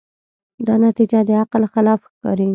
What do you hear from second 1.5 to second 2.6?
خلاف ښکاري.